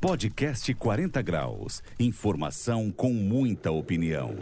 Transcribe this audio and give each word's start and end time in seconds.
Podcast 0.00 0.72
40 0.72 1.20
Graus. 1.20 1.82
Informação 1.98 2.90
com 2.90 3.12
muita 3.12 3.70
opinião. 3.70 4.34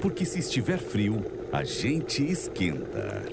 Porque 0.00 0.24
se 0.24 0.38
estiver 0.38 0.78
frio, 0.78 1.16
a 1.52 1.64
gente 1.64 2.22
esquenta. 2.22 3.24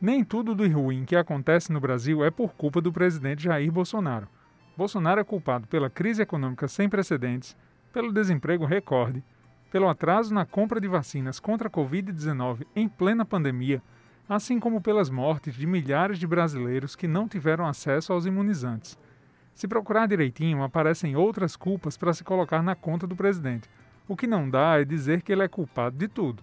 Nem 0.00 0.24
tudo 0.24 0.54
do 0.54 0.66
ruim 0.66 1.04
que 1.04 1.14
acontece 1.14 1.70
no 1.70 1.78
Brasil 1.80 2.24
é 2.24 2.30
por 2.30 2.54
culpa 2.54 2.80
do 2.80 2.90
presidente 2.90 3.42
Jair 3.42 3.70
Bolsonaro. 3.70 4.26
Bolsonaro 4.74 5.20
é 5.20 5.24
culpado 5.24 5.66
pela 5.66 5.90
crise 5.90 6.22
econômica 6.22 6.66
sem 6.66 6.88
precedentes, 6.88 7.54
pelo 7.92 8.10
desemprego 8.10 8.64
recorde, 8.64 9.22
pelo 9.70 9.86
atraso 9.86 10.32
na 10.32 10.46
compra 10.46 10.80
de 10.80 10.88
vacinas 10.88 11.38
contra 11.38 11.68
a 11.68 11.70
Covid-19 11.70 12.64
em 12.74 12.88
plena 12.88 13.26
pandemia 13.26 13.82
assim 14.28 14.60
como 14.60 14.80
pelas 14.80 15.08
mortes 15.08 15.54
de 15.54 15.66
milhares 15.66 16.18
de 16.18 16.26
brasileiros 16.26 16.94
que 16.94 17.08
não 17.08 17.26
tiveram 17.26 17.66
acesso 17.66 18.12
aos 18.12 18.26
imunizantes. 18.26 18.98
Se 19.54 19.66
procurar 19.66 20.06
direitinho, 20.06 20.62
aparecem 20.62 21.16
outras 21.16 21.56
culpas 21.56 21.96
para 21.96 22.12
se 22.12 22.22
colocar 22.22 22.62
na 22.62 22.74
conta 22.74 23.06
do 23.06 23.16
presidente. 23.16 23.68
O 24.06 24.14
que 24.14 24.26
não 24.26 24.48
dá 24.48 24.80
é 24.80 24.84
dizer 24.84 25.22
que 25.22 25.32
ele 25.32 25.42
é 25.42 25.48
culpado 25.48 25.96
de 25.96 26.06
tudo. 26.06 26.42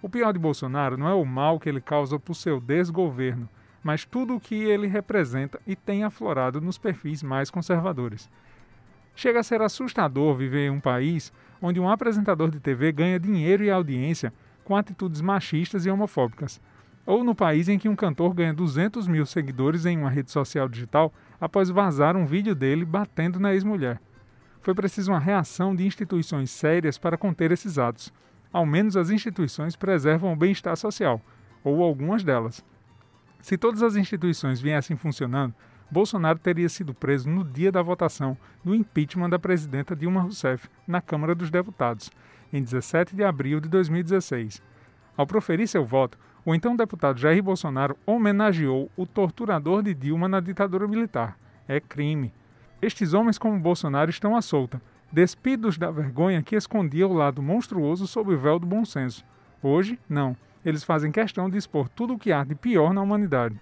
O 0.00 0.08
pior 0.08 0.32
de 0.32 0.38
Bolsonaro 0.38 0.96
não 0.96 1.08
é 1.08 1.14
o 1.14 1.24
mal 1.24 1.60
que 1.60 1.68
ele 1.68 1.80
causa 1.80 2.18
por 2.18 2.34
seu 2.34 2.60
desgoverno, 2.60 3.48
mas 3.82 4.04
tudo 4.04 4.34
o 4.34 4.40
que 4.40 4.54
ele 4.54 4.86
representa 4.86 5.60
e 5.66 5.76
tem 5.76 6.04
aflorado 6.04 6.60
nos 6.60 6.78
perfis 6.78 7.22
mais 7.22 7.50
conservadores. 7.50 8.28
Chega 9.14 9.40
a 9.40 9.42
ser 9.42 9.62
assustador 9.62 10.36
viver 10.36 10.66
em 10.66 10.70
um 10.70 10.80
país 10.80 11.32
onde 11.62 11.80
um 11.80 11.88
apresentador 11.88 12.50
de 12.50 12.60
TV 12.60 12.92
ganha 12.92 13.18
dinheiro 13.18 13.62
e 13.62 13.70
audiência 13.70 14.32
com 14.64 14.76
atitudes 14.76 15.20
machistas 15.20 15.86
e 15.86 15.90
homofóbicas 15.90 16.60
ou 17.06 17.22
no 17.22 17.34
país 17.34 17.68
em 17.68 17.78
que 17.78 17.88
um 17.88 17.94
cantor 17.94 18.34
ganha 18.34 18.52
200 18.52 19.06
mil 19.06 19.24
seguidores 19.24 19.86
em 19.86 19.96
uma 19.96 20.10
rede 20.10 20.32
social 20.32 20.68
digital 20.68 21.14
após 21.40 21.70
vazar 21.70 22.16
um 22.16 22.26
vídeo 22.26 22.54
dele 22.54 22.84
batendo 22.84 23.38
na 23.38 23.54
ex-mulher. 23.54 24.00
Foi 24.60 24.74
preciso 24.74 25.12
uma 25.12 25.20
reação 25.20 25.76
de 25.76 25.86
instituições 25.86 26.50
sérias 26.50 26.98
para 26.98 27.16
conter 27.16 27.52
esses 27.52 27.78
atos. 27.78 28.12
Ao 28.52 28.66
menos 28.66 28.96
as 28.96 29.10
instituições 29.10 29.76
preservam 29.76 30.32
o 30.32 30.36
bem-estar 30.36 30.76
social, 30.76 31.20
ou 31.62 31.82
algumas 31.82 32.24
delas. 32.24 32.64
Se 33.40 33.56
todas 33.56 33.82
as 33.82 33.94
instituições 33.94 34.60
viessem 34.60 34.96
funcionando, 34.96 35.54
Bolsonaro 35.88 36.38
teria 36.38 36.68
sido 36.68 36.92
preso 36.92 37.30
no 37.30 37.44
dia 37.44 37.70
da 37.70 37.80
votação 37.80 38.36
do 38.64 38.74
impeachment 38.74 39.30
da 39.30 39.38
presidenta 39.38 39.94
Dilma 39.94 40.22
Rousseff 40.22 40.68
na 40.84 41.00
Câmara 41.00 41.32
dos 41.32 41.48
Deputados, 41.48 42.10
em 42.52 42.60
17 42.60 43.14
de 43.14 43.22
abril 43.22 43.60
de 43.60 43.68
2016. 43.68 44.60
Ao 45.16 45.26
proferir 45.26 45.66
seu 45.66 45.84
voto, 45.84 46.18
o 46.44 46.54
então 46.54 46.76
deputado 46.76 47.18
Jair 47.18 47.42
Bolsonaro 47.42 47.96
homenageou 48.06 48.90
o 48.96 49.06
torturador 49.06 49.82
de 49.82 49.94
Dilma 49.94 50.28
na 50.28 50.40
ditadura 50.40 50.86
militar. 50.86 51.38
É 51.66 51.80
crime. 51.80 52.32
Estes 52.80 53.14
homens, 53.14 53.38
como 53.38 53.58
Bolsonaro, 53.58 54.10
estão 54.10 54.36
à 54.36 54.42
solta, 54.42 54.80
despidos 55.10 55.78
da 55.78 55.90
vergonha 55.90 56.42
que 56.42 56.54
escondia 56.54 57.08
o 57.08 57.12
lado 57.12 57.42
monstruoso 57.42 58.06
sob 58.06 58.34
o 58.34 58.38
véu 58.38 58.58
do 58.58 58.66
bom 58.66 58.84
senso. 58.84 59.24
Hoje, 59.62 59.98
não. 60.08 60.36
Eles 60.64 60.84
fazem 60.84 61.10
questão 61.10 61.48
de 61.48 61.56
expor 61.56 61.88
tudo 61.88 62.14
o 62.14 62.18
que 62.18 62.32
há 62.32 62.44
de 62.44 62.54
pior 62.54 62.92
na 62.92 63.00
humanidade. 63.00 63.58